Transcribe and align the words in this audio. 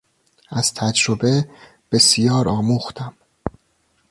از 0.49 0.73
تجربه 0.73 1.49
بسیار 1.91 2.47
آموختم. 2.49 3.13